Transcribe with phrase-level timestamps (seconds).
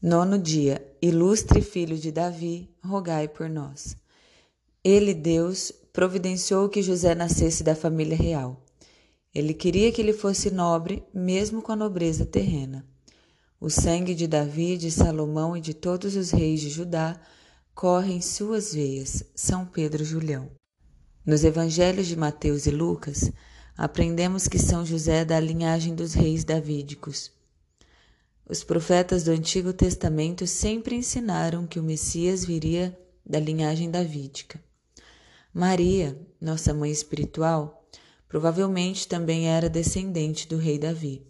[0.00, 3.96] Nono dia, ilustre filho de Davi, rogai por nós.
[4.84, 8.64] Ele, Deus, providenciou que José nascesse da família real.
[9.34, 12.86] Ele queria que ele fosse nobre, mesmo com a nobreza terrena.
[13.60, 17.20] O sangue de Davi, de Salomão e de todos os reis de Judá
[17.74, 19.24] corre em suas veias.
[19.34, 20.48] São Pedro Julião.
[21.26, 23.32] Nos evangelhos de Mateus e Lucas,
[23.76, 27.36] aprendemos que São José é da linhagem dos reis davídicos.
[28.48, 34.58] Os profetas do Antigo Testamento sempre ensinaram que o Messias viria da linhagem davídica.
[35.52, 37.86] Maria, nossa mãe espiritual,
[38.26, 41.26] provavelmente também era descendente do rei Davi,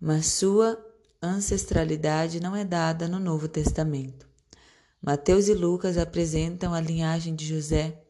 [0.00, 0.82] mas sua
[1.22, 4.26] ancestralidade não é dada no Novo Testamento.
[5.02, 8.02] Mateus e Lucas apresentam a linhagem de José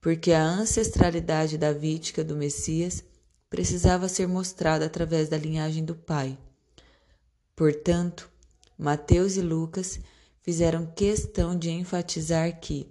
[0.00, 3.04] porque a ancestralidade davídica do Messias
[3.50, 6.38] precisava ser mostrada através da linhagem do pai.
[7.56, 8.30] Portanto,
[8.78, 9.98] Mateus e Lucas
[10.42, 12.86] fizeram questão de enfatizar que,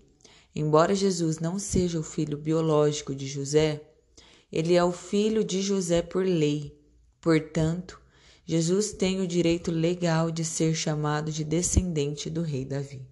[0.56, 3.84] embora Jesus não seja o filho biológico de José,
[4.52, 6.76] ele é o filho de José por lei.
[7.22, 8.02] Portanto,
[8.44, 13.08] Jesus tem o direito legal de ser chamado de descendente do rei Davi.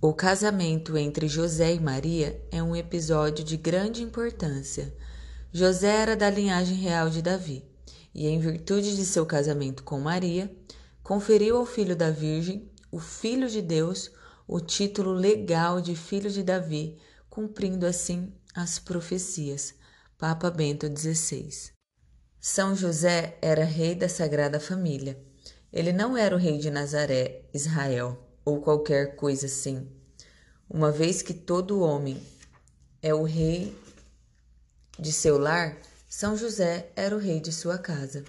[0.00, 4.96] O casamento entre José e Maria é um episódio de grande importância.
[5.52, 7.62] José era da linhagem real de Davi
[8.14, 10.54] e, em virtude de seu casamento com Maria,
[11.02, 14.10] conferiu ao filho da Virgem, o Filho de Deus,
[14.46, 16.98] o título legal de Filho de Davi,
[17.30, 19.74] cumprindo assim as profecias.
[20.22, 21.72] Papa Bento XVI.
[22.38, 25.20] São José era rei da Sagrada Família.
[25.72, 29.90] Ele não era o rei de Nazaré, Israel, ou qualquer coisa assim.
[30.70, 32.22] Uma vez que todo homem
[33.02, 33.76] é o rei
[34.96, 35.76] de seu lar,
[36.14, 38.22] são José era o rei de sua casa.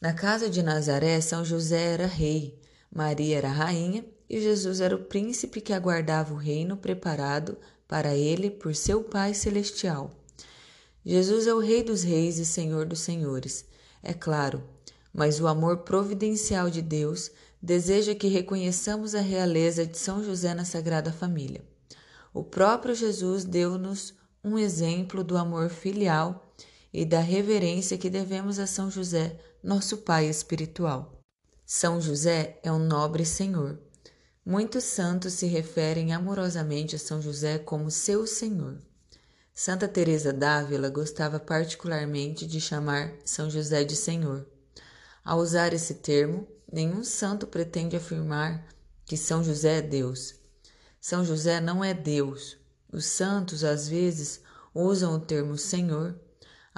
[0.00, 2.56] Na casa de Nazaré, São José era rei,
[2.94, 7.58] Maria era rainha e Jesus era o príncipe que aguardava o reino preparado
[7.88, 10.12] para ele por seu Pai Celestial.
[11.04, 13.64] Jesus é o Rei dos Reis e Senhor dos Senhores,
[14.00, 14.62] é claro,
[15.12, 20.64] mas o amor providencial de Deus deseja que reconheçamos a realeza de São José na
[20.64, 21.64] Sagrada Família.
[22.32, 24.14] O próprio Jesus deu-nos
[24.44, 26.44] um exemplo do amor filial
[26.92, 31.22] e da reverência que devemos a São José, nosso Pai espiritual.
[31.66, 33.78] São José é um nobre senhor.
[34.44, 38.78] Muitos santos se referem amorosamente a São José como seu senhor.
[39.52, 44.46] Santa Teresa d'Ávila gostava particularmente de chamar São José de senhor.
[45.24, 48.66] Ao usar esse termo, nenhum santo pretende afirmar
[49.04, 50.36] que São José é Deus.
[51.00, 52.56] São José não é Deus.
[52.90, 54.40] Os santos às vezes
[54.74, 56.18] usam o termo Senhor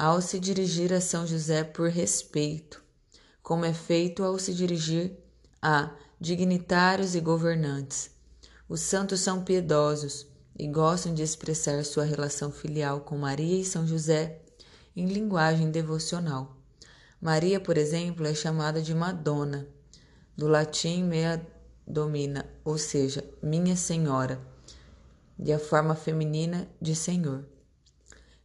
[0.00, 2.82] ao se dirigir a São José por respeito,
[3.42, 5.12] como é feito ao se dirigir
[5.60, 8.10] a dignitários e governantes.
[8.66, 10.26] Os santos são piedosos
[10.58, 14.40] e gostam de expressar sua relação filial com Maria e São José
[14.96, 16.56] em linguagem devocional.
[17.20, 19.68] Maria, por exemplo, é chamada de Madonna,
[20.34, 21.46] do latim mea
[21.86, 24.40] domina, ou seja, minha senhora,
[25.38, 27.44] e a forma feminina de Senhor.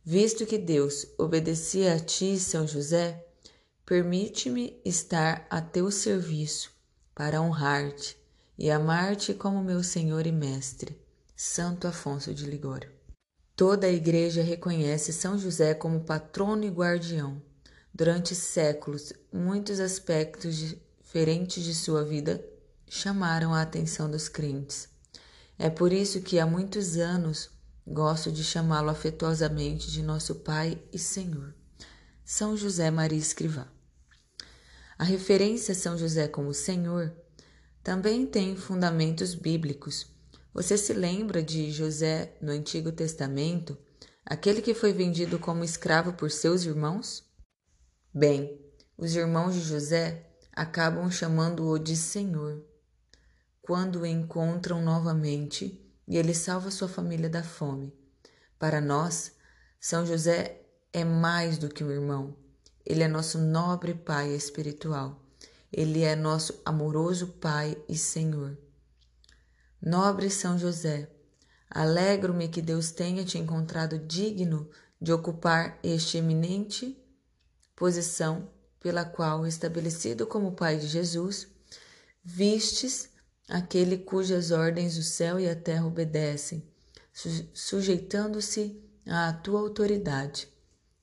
[0.08, 3.26] Visto que Deus obedecia a ti, São José,
[3.84, 6.72] permite-me estar a teu serviço
[7.16, 8.16] para honrar-te
[8.56, 10.96] e amar-te como meu Senhor e Mestre,
[11.36, 12.92] Santo Afonso de Ligório.
[13.56, 17.42] Toda a Igreja reconhece São José como patrono e guardião.
[17.92, 22.46] Durante séculos, muitos aspectos diferentes de sua vida
[22.88, 24.88] chamaram a atenção dos crentes.
[25.58, 27.50] É por isso que há muitos anos
[27.86, 31.54] gosto de chamá-lo afetuosamente de nosso Pai e Senhor.
[32.24, 33.68] São José Maria Escrivá.
[34.98, 37.14] A referência a São José como Senhor
[37.84, 40.08] também tem fundamentos bíblicos.
[40.54, 43.78] Você se lembra de José no Antigo Testamento,
[44.26, 47.24] aquele que foi vendido como escravo por seus irmãos?
[48.12, 48.60] Bem,
[48.98, 52.66] os irmãos de José acabam chamando-o de Senhor
[53.62, 57.94] quando o encontram novamente e ele salva sua família da fome.
[58.60, 59.34] Para nós,
[59.80, 60.62] São José
[60.94, 62.36] é mais do que um irmão.
[62.86, 65.22] Ele é nosso nobre Pai espiritual.
[65.72, 68.58] Ele é nosso amoroso Pai e Senhor.
[69.82, 71.10] Nobre São José,
[71.70, 74.70] alegro-me que Deus tenha te encontrado digno
[75.02, 76.98] de ocupar este eminente
[77.76, 78.50] posição
[78.80, 81.48] pela qual, estabelecido como Pai de Jesus,
[82.24, 83.10] vistes
[83.50, 86.64] aquele cujas ordens o céu e a terra obedecem,
[87.54, 90.48] sujeitando-se à tua autoridade.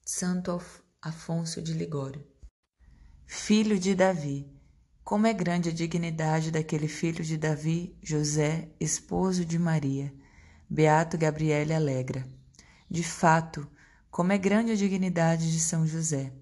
[0.04, 0.60] Santo
[1.00, 2.24] Afonso de Ligório.
[3.24, 4.50] Filho de Davi.
[5.04, 10.12] Como é grande a dignidade daquele filho de Davi, José, esposo de Maria.
[10.68, 12.26] Beato Gabriele Alegra.
[12.90, 13.66] De fato,
[14.10, 16.32] como é grande a dignidade de São José.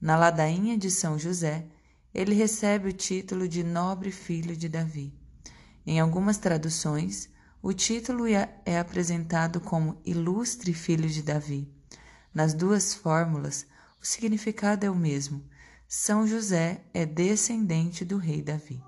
[0.00, 1.66] Na ladainha de São José,
[2.12, 5.12] ele recebe o título de nobre filho de Davi.
[5.90, 7.30] Em algumas traduções,
[7.62, 11.66] o título é, é apresentado como Ilustre Filho de Davi.
[12.34, 13.64] Nas duas fórmulas,
[13.98, 15.42] o significado é o mesmo.
[15.88, 18.84] São José é descendente do rei Davi.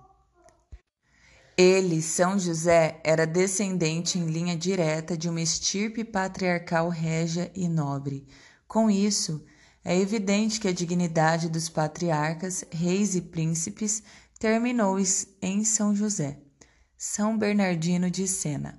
[1.56, 8.29] Ele, São José, era descendente em linha direta de uma estirpe patriarcal régia e nobre.
[8.69, 9.43] Com isso,
[9.82, 14.02] é evidente que a dignidade dos patriarcas, reis e príncipes
[14.38, 14.99] terminou
[15.41, 16.50] em São José.
[17.02, 18.79] São Bernardino de Sena.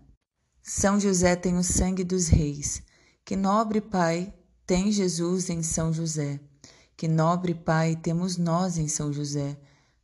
[0.61, 2.83] São José tem o sangue dos reis.
[3.25, 4.31] Que nobre Pai
[4.63, 6.39] tem Jesus em São José.
[6.95, 9.57] Que nobre Pai temos nós em São José.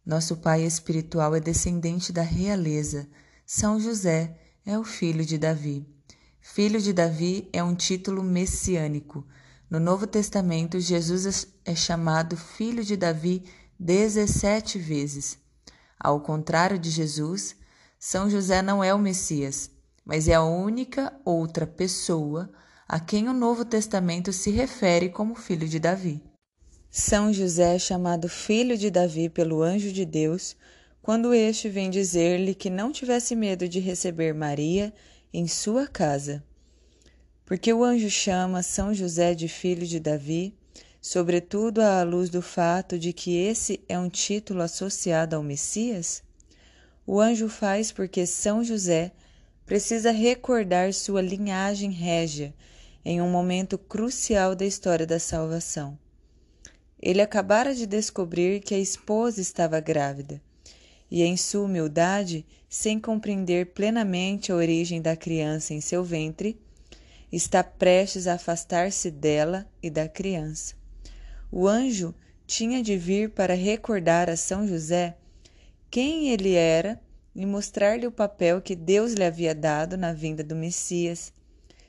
[0.03, 3.07] Nosso Pai espiritual é descendente da realeza.
[3.45, 4.35] São José
[4.65, 5.85] é o filho de Davi.
[6.41, 9.27] Filho de Davi é um título messiânico.
[9.69, 13.43] No Novo Testamento, Jesus é chamado filho de Davi
[13.79, 15.37] 17 vezes.
[15.99, 17.55] Ao contrário de Jesus,
[17.99, 19.71] são José não é o Messias,
[20.05, 22.49] mas é a única outra pessoa
[22.87, 26.21] a quem o Novo Testamento se refere como filho de Davi.
[26.89, 30.55] São José é chamado filho de Davi pelo anjo de Deus
[31.01, 34.93] quando este vem dizer-lhe que não tivesse medo de receber Maria
[35.33, 36.43] em sua casa.
[37.45, 40.53] Porque o anjo chama São José de filho de Davi,
[41.01, 46.26] sobretudo à luz do fato de que esse é um título associado ao Messias?
[47.09, 49.13] O anjo faz porque São José
[49.65, 52.53] precisa recordar sua linhagem régia
[53.05, 55.97] em um momento crucial da história da salvação.
[57.01, 60.41] Ele acabara de descobrir que a esposa estava grávida
[61.09, 66.59] e, em sua humildade, sem compreender plenamente a origem da criança em seu ventre,
[67.31, 70.75] está prestes a afastar-se dela e da criança.
[71.49, 72.13] O anjo
[72.45, 75.15] tinha de vir para recordar a São José
[75.89, 76.99] quem ele era
[77.35, 81.31] e mostrar-lhe o papel que Deus lhe havia dado na vinda do Messias,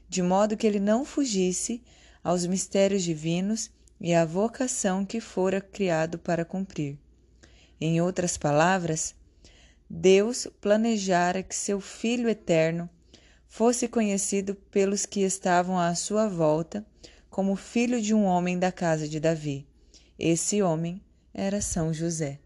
[0.08, 1.82] de modo que ele não fugisse
[2.22, 6.98] aos mistérios divinos e à vocação que fora criado para cumprir.
[7.80, 9.14] Em outras palavras,
[9.88, 12.88] Deus planejara que seu Filho eterno
[13.46, 16.84] fosse conhecido pelos que estavam à sua volta
[17.30, 19.66] como filho de um homem da casa de Davi.
[20.18, 21.00] Esse homem
[21.32, 22.38] era São José.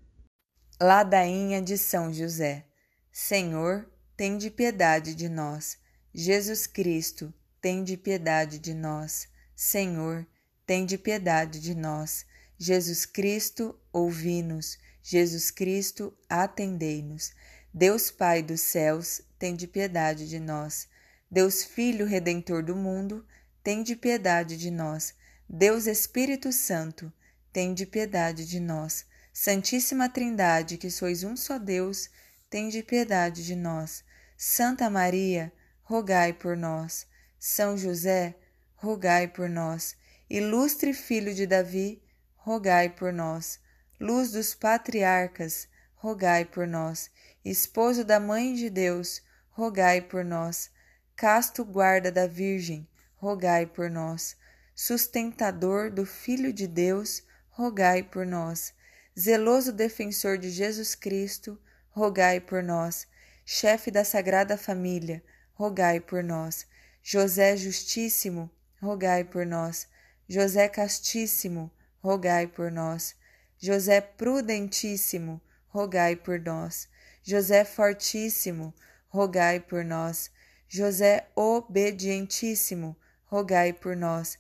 [0.83, 2.67] Ladainha de São José.
[3.13, 5.79] Senhor, tem de piedade de nós.
[6.13, 9.29] Jesus Cristo, tem de piedade de nós.
[9.55, 10.27] Senhor,
[10.67, 12.27] tem de piedade de nós.
[12.59, 14.77] Jesus Cristo, ouvi-nos.
[15.01, 17.31] Jesus Cristo, atendei-nos.
[17.73, 20.89] Deus Pai dos céus, tem de piedade de nós.
[21.31, 23.25] Deus Filho Redentor do mundo,
[23.63, 25.15] tem de piedade de nós.
[25.49, 27.13] Deus Espírito Santo,
[27.53, 29.07] tem de piedade de nós.
[29.33, 32.11] Santíssima Trindade, que sois um só Deus,
[32.51, 34.05] tem de piedade de nós.
[34.37, 35.51] Santa Maria,
[35.83, 37.07] rogai por nós.
[37.39, 38.37] São José,
[38.77, 39.97] rogai por nós.
[40.29, 42.03] Ilustre Filho de Davi,
[42.37, 43.59] rogai por nós.
[43.99, 47.11] Luz dos patriarcas, rogai por nós.
[47.45, 50.71] Esposo da Mãe de Deus, rogai por nós.
[51.17, 52.87] Casto guarda da Virgem,
[53.17, 54.37] rogai por nós.
[54.75, 58.75] Sustentador do Filho de Deus, rogai por nós.
[59.19, 63.07] Zeloso defensor de Jesus Cristo, rogai por nós.
[63.45, 66.67] Chefe da Sagrada Família, rogai por nós.
[67.03, 68.51] José Justíssimo,
[68.81, 69.87] rogai por nós.
[70.27, 71.71] José Castíssimo,
[72.03, 73.15] rogai por nós.
[73.59, 76.89] José Prudentíssimo, rogai por nós.
[77.23, 78.75] José Fortíssimo,
[79.09, 80.31] rogai por nós.
[80.67, 84.39] José Obedientíssimo, rogai por nós.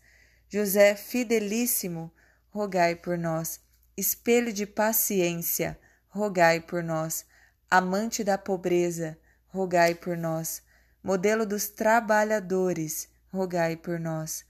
[0.48, 2.10] José Fidelíssimo,
[2.50, 3.60] rogai por nós.
[3.96, 7.24] Espelho de paciência, rogai por nós.
[7.70, 9.18] Amante da pobreza,
[9.48, 10.62] rogai por nós.
[11.02, 14.44] Modelo dos trabalhadores, rogai por nós.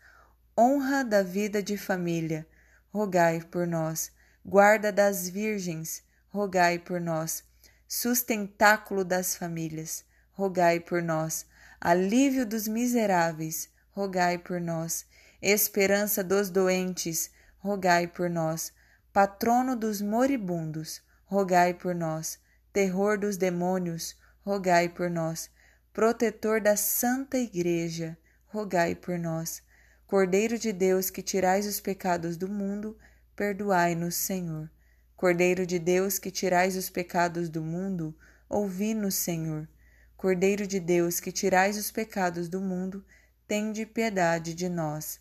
[0.58, 2.46] Honra da vida de família,
[2.92, 4.12] rogai por nós.
[4.44, 7.44] Guarda das virgens, rogai por nós.
[7.88, 11.46] Sustentáculo das famílias, rogai por nós
[11.84, 15.04] alívio dos miseráveis, rogai por nós.
[15.42, 18.72] Esperança dos doentes, rogai por nós.
[19.12, 22.38] Patrono dos moribundos, rogai por nós.
[22.72, 25.50] Terror dos demônios, rogai por nós.
[25.92, 28.16] Protetor da Santa Igreja,
[28.46, 29.62] rogai por nós.
[30.06, 32.96] Cordeiro de Deus que tirais os pecados do mundo,
[33.36, 34.70] perdoai-nos, Senhor.
[35.14, 38.16] Cordeiro de Deus que tirais os pecados do mundo,
[38.48, 39.68] ouvi-nos, Senhor.
[40.16, 43.04] Cordeiro de Deus, que tirais os pecados do mundo,
[43.46, 45.20] tende piedade de nós.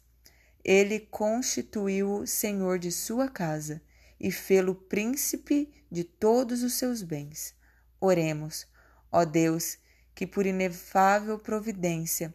[0.63, 3.81] Ele constituiu-o senhor de sua casa
[4.19, 7.55] e fê-lo príncipe de todos os seus bens.
[7.99, 8.67] Oremos,
[9.11, 9.77] ó Deus,
[10.13, 12.33] que por inefável providência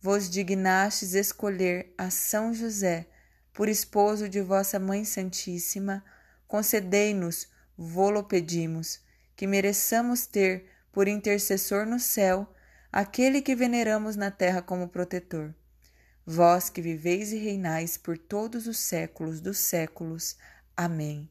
[0.00, 3.06] vos dignastes escolher a São José
[3.52, 6.04] por esposo de vossa Mãe Santíssima,
[6.46, 9.00] concedei-nos, vô-lo pedimos,
[9.34, 12.46] que mereçamos ter por intercessor no céu,
[12.92, 15.54] aquele que veneramos na terra como protetor.
[16.26, 20.36] Vós que viveis e reinais por todos os séculos dos séculos.
[20.76, 21.30] Amém.